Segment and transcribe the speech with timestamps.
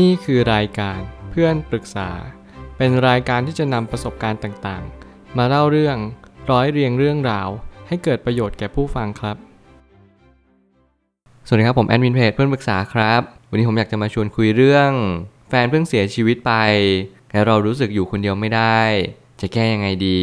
[0.00, 2.10] นี่คือรายการเพื่อนปรึกษา
[2.76, 5.96] เป็นรายการที่จะนำประสบการณ์ต่างๆ มาเล่าเรื่อง
[6.50, 7.48] ร้อยเรียงเรื่องราว
[7.88, 9.36] ให้เกิดประโยชน์แก่ผู้ฟังครับ
[11.46, 14.90] สวัสดีครับผมแอดมินเพจเพื่อนปรึกษาครับ วันนี้ผมอยากจะมาชวนคุยเรื่อง
[15.48, 16.52] แฟนเพิ่งเสียชีวิตไป
[17.30, 18.80] แต่เรารู้สึกอยู่คนเดียวไม่ได้
[19.40, 20.22] จะแก้ยังไงดี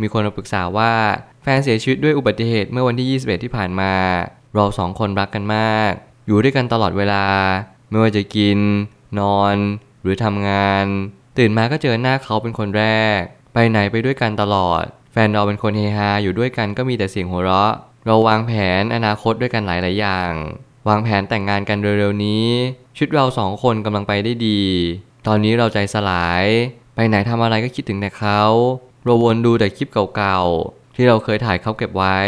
[0.00, 0.92] มีคนมาปรึกษาว่า
[1.42, 3.92] แฟนเสียชีวิตด้วยอุบัติเหตุเมื่อวันที่ 21 ที่ผ่านมา
[4.54, 5.92] เราสองคนรักกันมาก
[6.26, 7.24] อยู่ด้วยกันตลอดเวลา
[7.90, 8.58] ไม่ว่าจะกิน
[9.18, 9.56] นอน
[10.02, 10.84] หรือทำงาน
[11.38, 12.84] ตื่นมาก็เจอหน้าเขาเป็นคนแร
[13.18, 13.20] ก
[13.54, 17.72] ไปไหนไปด้วยกันตลอด แฟนเราเป็นคนเฮฮาอยู่ด้วยกันก็มีแต่เสียงหัวเราะ
[18.06, 20.32] เราวางแผนอนาคตด้วยกันหลายๆอย่าง
[20.88, 22.46] วางแผนแต่งงานกันเร็วๆนี้
[22.98, 24.62] ชุดเราสองคนกำลังไปได้ดี
[25.26, 26.44] ตอนนี้เราใจสลาย
[26.94, 28.42] ไปไหนทำอะไรก็คิดถึงแต่เขา
[29.04, 32.18] เราวนดูแต่คลิปเก่าๆที่เราเคยถ่ายเขาเก็บไว้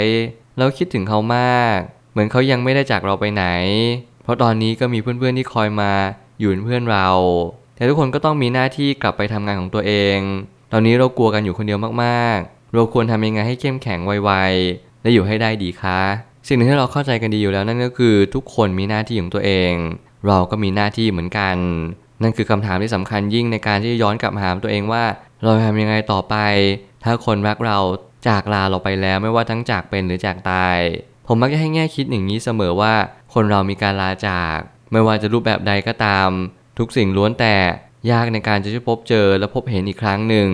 [0.56, 1.78] แล้วคิดถึงเขามาก
[2.12, 3.46] เหมือนเขายังไม่ได้จากเราไปไหน
[4.22, 5.92] เพราะตอนนี้ก็มีเพื่อนๆที่คอยมา
[6.40, 7.08] อยู่เป็นเพื่อนเรา
[7.74, 10.18] แต่ทุกคนก็ต้องมีหน้าที่กลับไปทำงานของตัวเอง
[10.72, 16.00] ตอนนี้เรากลัวกันอยู่คนเดียวมากๆ เราควรทำยังไงให้เข้มแข็งไวๆ และอยู่ให้ได้ดีคะ
[16.46, 19.72] สิ่งหนึ่งที่เราเข้าใจกันดีอยู่แล้วนั่นก็คือทุกคนมีหน้าที่ของตัวเอง
[20.26, 21.56] เราก็มีหน้าที่เหมือนกัน
[22.22, 25.04] นั่นคือคำถามที่สำคัญยิ่งในการที่ย้อนกลับมาถามตัวเองว่า
[25.44, 26.36] เราทำยังไงต่อไป
[27.04, 27.78] ถ้าคนรักเรา
[28.28, 30.78] จากลาเราไปแล้วไม่ว่าทั้งจากเป็นหรือจากตาย
[31.26, 32.94] ผมมักจะให้แง่คิดอย่างนี้เสมอว่า
[33.34, 34.56] คนเรามีการลาจาก
[34.92, 36.28] ไม่ว่าจะรูปแบบใดก็ตาม
[36.78, 37.56] ทุกสิ่งล้วนแต่
[38.10, 40.50] ยากในการจะพบเจอและพบเห็นอีกครั้งหนึ่ง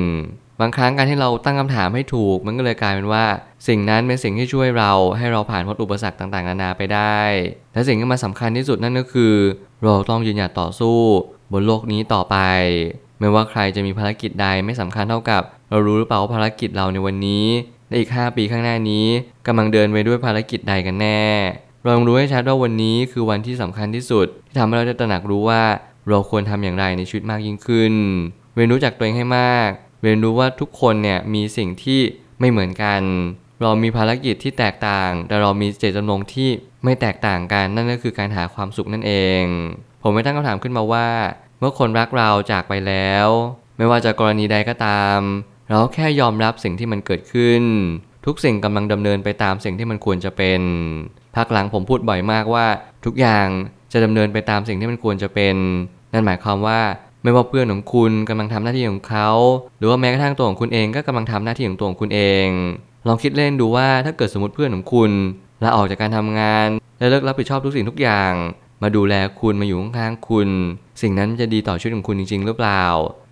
[0.60, 3.24] บางครั้งการที่เราตั้งคำถามให้ถูก มันก็เลยกลายเป็นว่า
[3.68, 7.20] สิ่งนั้นเป็นสิ่งที่ช่วยเราให้เราผ่านพ้นอุปสรรคต่างๆ นานาไปได้
[7.72, 9.34] และสิ่งที่มันสำคัญที่สุดนั่นก็คือ
[9.82, 10.98] เราต้องยืนหยัดต่อสู้
[11.52, 12.36] บนโลกนี้ต่อไป
[13.20, 17.46] ไม่ว่าใครจะมีภารกิจใดไม่สำคัญเท่ากับ เรารู้หรือเปล่าว่าภารกิจเราในวันนี้
[17.88, 19.06] ในอีก 5 ปีข้างหน้านี้
[19.46, 21.22] กำลังเดินไปด้วยภารกิจใดกันแน่
[21.86, 25.62] เราต้องรู้ให้ชัดว่าวันนี้คือวันที่สำคัญที่สุด ที่ทำให้เราได้ตระหนักรู้ว่า
[26.08, 27.94] เราควรทำอย่างไรในชีวิตมากยิ่งขึ้น
[28.54, 29.70] เรียนรู้จักตัวเองให้มาก
[30.02, 32.00] เรียนรู้ว่าทุกคนเนี่ยมีสิ่งที่
[32.40, 33.00] ไม่เหมือนกัน
[33.62, 36.48] เรามีภารกิจที่แตกต่าง แต่เรามีเจตจำนงที่
[36.84, 39.42] ไม่แตกต่างกัน นั่นก็คือการหาความสุขนั่นเอง
[40.02, 41.08] ผมไม่ตั้งคำถามขึ้นมาว่า
[41.58, 43.26] เมื่อคนรักเราจากไปแล้ว
[43.78, 45.18] ไม่ว่าจะกรณีใดก็ตาม
[45.68, 47.62] เราแค่ยอมรับสิ่งที่มันเกิดขึ้น
[48.26, 50.60] ทุกสิ่งกำลังดำเนินไปตามสิ่งที่มันควรจะเป็น
[51.36, 52.66] พักหลังผมพูดบ่อยมากว่า
[53.04, 53.46] ทุกอย่าง
[53.92, 55.56] จะดำเนินไปตามสิ่งที่มันควรจะเป็น
[56.12, 56.80] นั่นหมายความว่า
[57.22, 59.28] ไม่ว่าเพื่อนของคุณกำลังทำหน้าที่ของเขา
[59.78, 62.48] หรือว่าแม้กระทั่งตัวของคุณเองก็กำลังทำหน้าที่ของตัวของคุณเอง
[63.06, 65.10] ลองคิดเล่นดูว่าถ้าเกิดสมมติเพื่อนของคุณ
[65.62, 68.32] ลาออกจากการทำงาน และเลิกรับผิดชอบทุกสิ่งทุกอย่าง
[68.82, 70.48] มาดูแลคุณมาอยู่ข้างๆคุณ
[71.02, 72.84] สิ่งนั้นจะดีต่อชีวิตของคุณจริง ๆ หรือเปล่า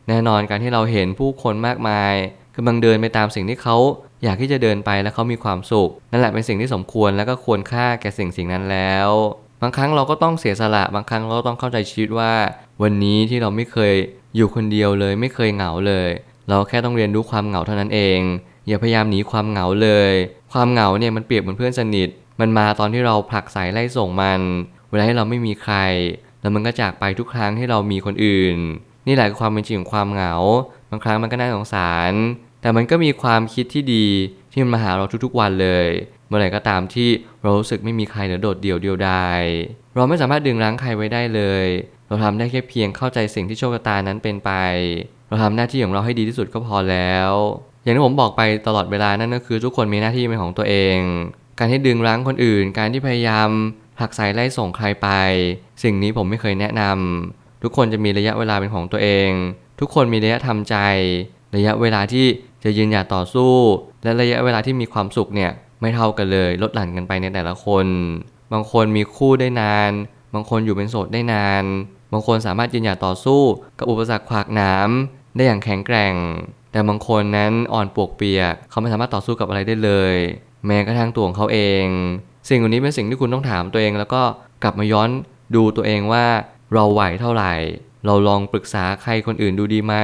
[0.09, 2.15] แน่นอนการที่เราเห็นผู้คนมากมาย
[2.57, 3.77] กำลังเดินไปตามสิ่งที่เขา
[4.25, 9.09] อยากที่จะเดินไปและเขามีความสุข นั่นแหละเป็นสิ่งที่สมควรและก็ควรค่าแก่สิ่งสิ่งนั้นแล้ว
[9.63, 12.33] บางครั้งเราก็ต้องเสียสละบางครั้งเราก็ต้องเข้าใจชีวิตว่า
[12.83, 13.95] วันนี้ที่เราไม่เคย
[14.37, 16.09] อยู่คนเดียวเลย ไม่เคยเหงาเลย
[16.49, 18.21] เราแค่ต้องเรียนรู้ความเหงาเท่านั้นเอง
[18.69, 20.13] อย่าพยายามหนีความเหงาเลย
[20.53, 22.09] ความเหงาเนี่ยมันเปรียบเหมือนเพื่อนสนิท
[22.41, 24.41] มันมาตอนที่เราผลักสายไล่ส่งมัน
[24.91, 25.77] เวลาที่เราไม่มีใคร
[26.41, 28.57] แล้วมันก็จากไปทุกครั้งที่เรามีคนอื่น
[29.07, 30.35] นี่แหละคือความเป็นจริงของความเหงา
[30.91, 32.13] บางครั้งมันก็น่าสงสาร
[32.65, 34.07] แต่มันก็มีความคิดที่ดี
[34.53, 35.89] ที่มันมาหาเราทุกๆวันเลย
[36.29, 37.09] เมื่อไหร่ก็ตามที่
[37.43, 39.43] เรารู้สึกไม่มีใครเหลือโดดเดี่ยวเดียวดาย
[39.95, 41.67] เราไม่สามารถดึงรั้งใครไว้ได้เลย
[42.09, 44.51] เราทำได้แค่เพียงเข้าใจสิ่งที่โชคชะตานั้นเป็นไป
[45.29, 47.31] เราทำหน้าที่ของเราให้ดีที่สุดก็พอแล้ว
[47.83, 50.99] อย่างที่ผมบอกไปตลอดเวลานั่นก็คือทุกคนมีหน้าที่เป็นของตัวเอง
[51.59, 53.49] การที่ดึงรั้งคนอื่น การที่พยายาม
[53.99, 55.09] ผลักสายไล่ส่งใครไป
[55.83, 59.31] สิ่งนี้ผมไม่เคยแนะนำทุกคนจะมีระยะเวลาเป็นของตัวเอง
[59.81, 60.77] ทุกคนมีระยะทำใจ
[61.57, 62.27] ระยะเวลาที่
[62.65, 63.55] จะยืนหยัดต่อสู้
[64.03, 67.87] และระยะเวลาที่มีความสุขเนี่ยไม่เท่ากันเลย ลดหลั่นกันไปในแต่ละคน
[68.53, 69.93] บางคนมีคู่ได้นาน
[70.35, 71.65] บางคนอยู่เป็นโสดได้นาน
[72.13, 73.43] บางคนสามารถยืนหยัดต่อสู้
[73.79, 74.89] กับอุปสรรคขวากหนาม
[75.37, 76.15] ได้อย่างแข็งแกร่ง
[76.73, 80.15] แต่บางคนนั้นอ่อนปวกเปียก เขาไม่สามารถต่อสู้กับอะไรได้เลย
[80.67, 81.87] แม้กระทั่งตัวของเขาเอง
[82.49, 84.23] สิ่งเหล่านี้เป็นสิ่งที่คุณต้องถามตัวเอง แล้วก็
[84.63, 85.09] กลับมาย้อน
[85.55, 86.25] ดูตัวเองว่า
[86.73, 87.53] เราไหวเท่าไหร่
[88.07, 89.95] เราลองปรึกษาใครคนอื่นดูดีไหม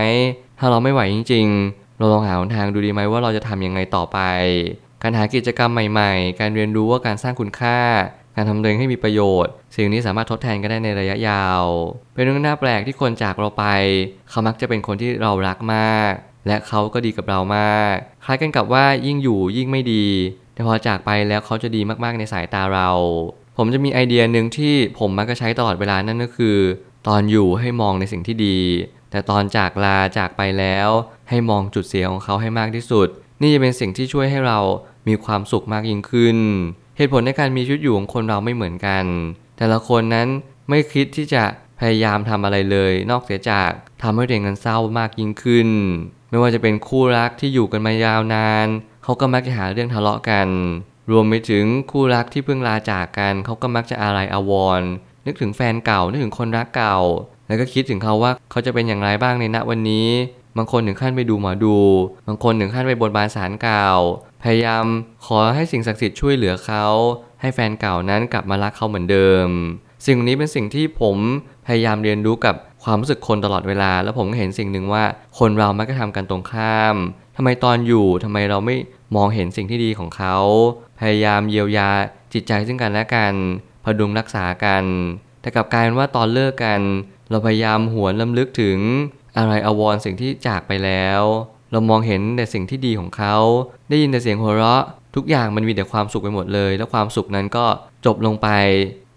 [0.58, 4.18] ถ้าเราไม่ไหวจริง ๆ เราลองหาหนทางดูดีไหมว่าเราจะทำยังไงต่อไป
[5.02, 7.78] การหากิจกรรมใหม่ ๆ การเรียนรู้ว่าการสร้างคุณค่า
[8.36, 11.64] การทำตัวเองให้มีประโยชน์ สิ่งนี้สามารถทดแทนกันได้ในระยะยาว
[12.14, 13.64] เป็นเรื่องน่าแปลกที่คนจากเราไป
[14.30, 16.12] เขามักจะเป็นคนที่เรารักมาก
[16.46, 17.94] และเขาก็ดีกับเรามาก
[18.24, 20.06] คล้ายกันกับว่ายิ่งอยู่ยิ่งไม่ดี
[20.54, 22.90] แต่พอจากไปแล้วเขาจะดีมากๆในสายตาเรา
[23.56, 26.56] ผมจะมีไอเดียหนึ่งที่ผมมักจะใช้ตลอดเวลานั่นก็คือ
[27.08, 28.58] ตอนอยู่ให้มองในสิ่งที่ดี
[29.10, 30.88] แต่ตอนจากลาจากไปแล้ว
[31.28, 33.08] ให้มองจุดเสียของเขาให้มากที่สุด
[33.40, 34.58] นี่จะเป็นสิ่งที่ช่วยให้เรา
[35.08, 36.38] มีความสุขมากยิ่งขึ้น
[36.96, 39.04] เหตุผลในการมีชีวิตอยู่ของคนเราไม่เหมือนกัน
[39.58, 40.28] แต่ละคนนั้น
[40.68, 41.44] ไม่คิดที่จะ
[41.80, 43.70] พยายามทำอะไรเลย นอกเสียจาก
[44.02, 45.68] ทำให้ตัวเองนั้นเศร้ามากยิ่งขึ้น
[46.30, 48.66] ไม่ว่าจะเป็นคู่รักที่อยู่กันมายาวนาน
[49.02, 50.48] เขาก็มักจะหาเรื่องทะเลาะกัน
[51.10, 54.82] รวมไปถึงคู่รักที่เพิ่งลาจากกัน เขาก็มักจะอะไรอาวร
[55.26, 56.98] นึกถึงแฟนเก่านึกถึงคนรักเก่า
[57.50, 60.08] แล้วก็คิดถึงเขาว่าเขาจะเป็นอย่างไรบ้างในณวันนี้
[60.56, 61.76] บางคนถึงขั้นไปดูหมอดู
[62.26, 63.88] บางคนถึงขั้นไปบนบานสารเก่า
[64.42, 64.84] พยายาม
[65.26, 66.86] ขอให้สิ่งศักดิ์สิทธิ์ช่วยเหลือเขา
[67.40, 69.46] ให้แฟนเก่านั้นกลับมารักเขาเหมือนเดิม
[70.06, 71.16] สิ่งนี้เป็นสิ่งที่ผม
[71.66, 72.54] พยายามเรียนรู้กับ
[72.84, 75.04] ความรู้สึกคนตลอดเวลา แล้วผมก็เห็นสิ่งหนึ่งว่า
[75.38, 76.96] คนเรามักจะทำกันตรงข้าม
[77.36, 78.76] ทำไมตอนอยู่ทำไมเราไม่
[79.16, 80.36] มองเห็นสิ่งที่ดีของเขา
[81.00, 81.90] พยายามเยียวยา
[82.32, 83.32] จิตใจซึ่งกันและกัน
[83.84, 84.84] พดุงรักษากัน
[85.40, 86.80] แต่กลับกลายเป็นว่าตอนเลิกกัน
[87.30, 88.78] เราพยายามหวนลำลึกถึง
[89.36, 91.22] อะไรอวรสิ่งที่จากไปแล้ว
[91.72, 93.36] เรามองเห็นแต่สิ่งที่ดีของเขา
[93.88, 94.84] ได้ยินแต่เสียงหัวเราะ
[95.16, 97.64] ทุกอย่างมันมีแต่ความสุขไปหมดเลย แล้วความสุขนั้นก็
[98.06, 98.48] จบลงไป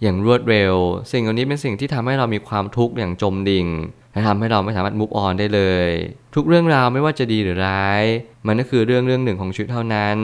[0.02, 0.74] อย่างรวดเร็ว
[1.12, 3.68] สิ่งเหล่านี้เป็นสิ่งที่ทำให้เรามีความทุกข์อย่างจมดิ่ง
[4.14, 5.90] และทำให้เราไม่สามารถมุกออนได้เลย
[6.36, 8.04] ทุกเรื่องราวไม่ว่าจะดีหรือร้าย
[8.48, 10.18] มันก็คือเรื่องเรื่องหนึ่งของชีวิตเท่านั้น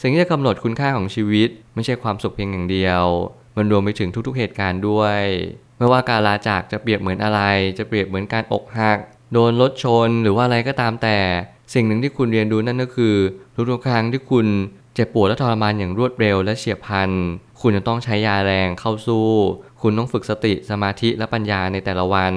[0.00, 3.04] สิ่งที่จะกำหนดคุณค่าของชีวิต ไม่ใช่ความสุขเพียงอย่างเดียว
[3.56, 5.20] มันรวมไปถึงทุกๆเหตุการณ์ด้วย
[5.78, 7.40] ไม่ว่าการลาจากจะเปรียบเหมือนอะไร
[7.78, 8.98] จะเปรียบเหมือนการอกหัก
[9.32, 11.18] โดนรถชนหรือว่าอะไรก็ตามแต่
[11.74, 13.14] สิ่งหนึ่งที่คุณเรียนรู้นั่นก็คือ
[13.70, 14.46] ทุกๆครั้งที่คุณ
[14.94, 17.10] เจ็บปวดและทรมานอย่างรวดเร็วและเฉียบพลัน
[17.60, 19.28] คุณจะต้องใช้ยาแรงเข้าสู้
[19.82, 22.34] คุณต้องฝึกสติสมาธิและปัญญาในแต่ละวัน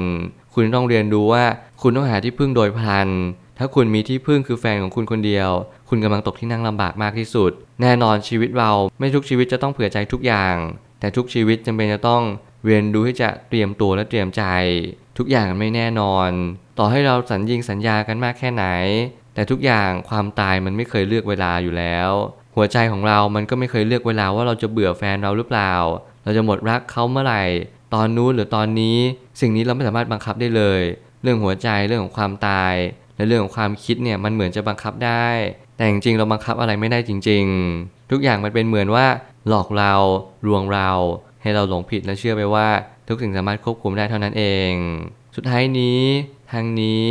[0.53, 1.43] คุณต้องเรียนรู้ว่า
[1.81, 3.09] คุณต้องหาที่พึ่งโดยพลัน
[3.57, 5.49] ถ้าคุณมีที่พึ่งคือแฟนของคุณคนเดียว
[5.89, 10.55] คุณกำลังตกที่นั่งลำบากมากที่สุด แน่นอนชีวิตเราไม่ทุกชีวิตจะต้องเผื่อใจทุกอย่าง
[10.99, 12.23] แต่ทุกชีวิตจำเป็นจะต้อง
[12.65, 14.43] เรียนรู้ที่จะเตรียมตัวและเตรียมใจ
[15.17, 16.29] ทุกอย่างไม่แน่นอน
[16.79, 18.65] ต่อให้เราสัญญิงสัญญากันมากแค่ไหน
[19.33, 22.09] แต่ทุกอย่างความตายมันไม่เคยเลือกเวลาอยู่แล้ว
[22.55, 25.73] หัวใจของเรามันก็ไม่เคยเลือกเวลาว่าเราจะเบื่อแฟนเราหรือเปล่า
[26.23, 27.43] เราจะหมดรักเขาเมื่อไหร่
[27.93, 28.97] ตอนนู้นหรือตอนนี้
[29.41, 30.81] สิ่งนี้เราไม่สามารถบังคับได้เลย
[31.23, 32.73] เรื่องหัวใจเรื่องของความตาย
[33.15, 35.27] และเรื่องของความคิดเนี่ยมันเหมือนจะบังคับได้
[35.77, 37.45] แต่จริงๆเราบังคับอะไรไม่ได้จริง
[37.77, 39.05] ๆ ทุกอย่างมันเป็นเหมือนว่า
[39.47, 39.93] หลอกเรา
[40.47, 40.89] ลวงเรา
[41.41, 42.67] ให้เราหลงผิดและเชื่อไปว่า
[43.07, 44.71] ทุกสิ่งสามารถควบคุมได้เท่านั้นเอง
[45.35, 46.01] สุดท้ายนี้
[46.51, 47.07] ทางนี้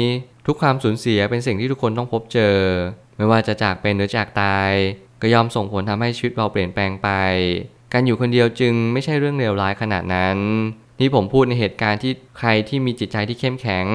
[0.46, 2.56] ทุกความสูญเสียเป็นสิ่งที่ทุกคนต้องพบเจอ
[3.16, 4.70] ไม่ว่าจะจากเป็นหรือจากตาย
[5.22, 7.08] ก็ยอมส่งผลทำให้ชีวิตเราเปลี่ยนแปลงไป
[7.92, 10.38] การอยู่คนเดียวจึงไม่ใช่เรื่องเลวร้ายขนาดนั้น
[11.00, 13.86] นี่ผมพูดในเหตุการณ์ที่ใครที่มีจิตใจที่เข้มแข็ง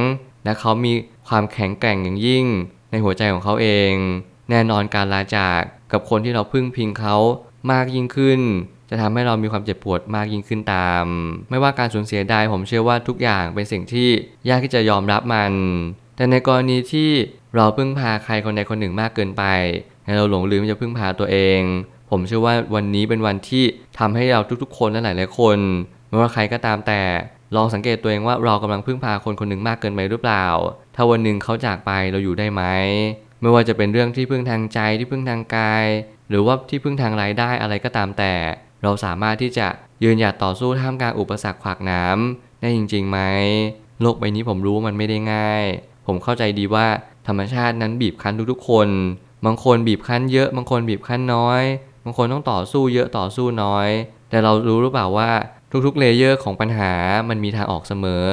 [0.43, 0.93] และเขามี
[1.27, 2.45] ความแข็งแกร่งอย่างยิ่ง
[2.91, 3.93] ในหัวใจของเขาเอง
[4.51, 5.59] แน่นอนการลาจาก
[5.91, 7.15] กับคนที่เราพึ่งพิงเขา
[7.71, 8.39] มากยิ่งขึ้น
[8.89, 11.05] จะทำให้เรามีความเจ็บปวดมากยิ่งขึ้นตาม
[11.49, 14.09] ไม่ว่าการสูญเสียใดผมเชื่อว่าทุกอย่างเป็นสิ่งที่
[14.49, 15.53] ยากที่จะยอมรับมัน
[16.15, 17.09] แต่ในกรณีที่
[17.55, 19.43] เราพึ่งพาใครคนใดคนหนึ่งมากเกินไป
[20.05, 21.61] ให้เราหลงลืมจะพึ่งพาตัวเอง
[22.09, 23.63] ผมเชื่อว่าวันนี้เป็นวันที่
[23.99, 25.57] ทำให้เราทุกๆ คนและหลายๆคน
[26.09, 27.01] ไม่ว่าใครก็ตามแต่
[27.55, 30.45] ลองสังเกตตัวเองว่าเรากำลังพึ่งพาคนคนหนึ่งมากเกินไปหรือเปล่า
[30.95, 32.63] ถ้าวันหนึ่งเขาจากไปเราอยู่ได้ไหม
[33.41, 35.85] ไม่ว่าจะเป็นเรื่องที่พึ่งทางใจที่พึ่งทางกาย
[36.29, 38.33] หรือว่าที่พึ่งทางรายได้อะไรก็ตามแต่
[38.83, 39.67] เราสามารถที่จะ
[40.03, 43.19] ยืนหยัดต่อสู้ท่ามกลางอุปสรรคขวากน้ำได้จริงๆไหม
[44.01, 45.63] โลกใบนี้ผมรู้มันไม่ได้ง่าย
[46.07, 46.87] ผมเข้าใจดีว่า
[47.27, 48.89] ธรรมชาตินั้นบีบคั้นทุกๆคน
[49.45, 51.61] บางคนบีบคั้นเยอะ บางคนบีบคั้นน้อย
[52.03, 53.89] บางคนต้องต่อสู้เยอะต่อสู้น้อย
[54.29, 55.29] แต่เรารู้หรือเปล่าว่า
[55.85, 56.91] ทุกๆเลเยอร์ของปัญหา
[57.29, 58.27] มันมีทางออกเสมอ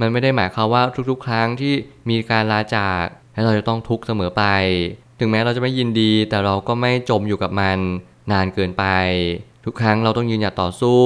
[0.00, 1.74] มันไม่ได้หมายความว่าทุกๆ ครั้งที่
[2.10, 3.02] มีการลาจาก
[3.32, 4.44] ให้เราจะต้องทุกข์เสมอไป
[5.18, 7.78] ถึงแม้เราจะไม่ยินดี แต่เราก็ไม่จมอยู่กับมัน
[8.32, 8.84] นานเกินไป
[9.64, 11.00] ทุกครั้งเราต้องยืนหยัดต่อสู้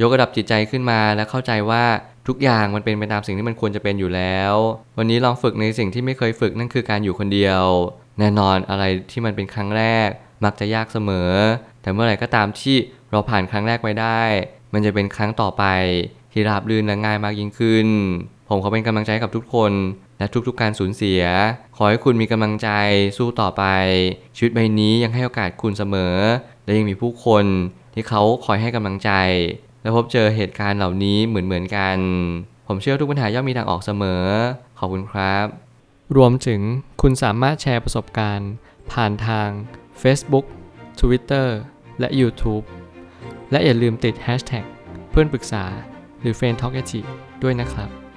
[0.00, 1.84] ยกระดับจิตใจขึ้นมาและเข้าใจว่า
[2.28, 4.54] ทุกอย่างมันเป็นไปตามสิ่งที่มันควรจะเป็นอยู่แล้ว
[4.98, 7.62] วันนี้ลองฝึกในสิ่งที่ไม่เคยฝึกนั่นคือการอยู่คนเดียว
[8.18, 10.08] แน่นอนอะไรที่มันเป็นครั้งแรก
[10.44, 11.30] มักจะยากเสมอ
[11.82, 12.76] แต่เมื่อไหร่ก็ตามที่
[13.10, 14.22] เราผ่านครั้งแรกไปได้
[14.72, 15.64] มันจะเป็นครั้งต่อไป
[16.32, 17.88] ที่ราบรื่นและง่ายมากยิ่งขึ้น
[18.48, 19.72] ผมขอเป็นกำลังใจให้กับทุกคน
[20.18, 21.22] และทุกๆการสูญเสีย
[21.76, 22.68] ขอให้คุณมีกำลังใจ
[23.18, 23.64] สู้ต่อไป
[24.36, 26.16] ชีวิตใบนี้ยังให้โอกาสคุณเสมอ
[26.64, 27.44] และยังมีผู้คน
[27.94, 29.10] ที่เขาคอยให้กำลังใจ
[29.82, 31.98] และพบเจอเหตุการณ์เหล่านี้เหมือนๆกัน
[32.66, 34.24] ผมเชื่อทุกปัญหาย่อมมีทางออกเสมอ
[34.78, 35.46] ขอบคุณครับ
[36.16, 36.60] รวมถึง
[37.02, 38.50] คุณสามารถแชร์ประสบการณ์
[38.92, 39.48] ผ่านทาง
[40.02, 40.46] Facebook
[41.00, 41.48] Twitter
[42.00, 42.64] และ YouTube
[43.50, 44.64] และอย่าลืมติด Hashtag
[45.10, 45.64] เพื่อนปรึกษา
[46.20, 46.74] หรือ f r ร e n d t a l k
[47.42, 48.07] ด้วยนะครับ